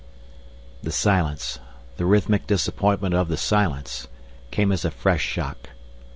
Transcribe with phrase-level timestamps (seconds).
[0.81, 1.59] The silence,
[1.97, 4.07] the rhythmic disappointment of the silence,
[4.49, 5.69] came as a fresh shock.